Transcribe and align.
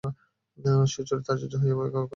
সুচরিতার 0.87 1.33
আশ্চর্য 1.35 1.53
হইবার 1.63 1.87
কারণ 1.87 2.03
ছিল। 2.03 2.09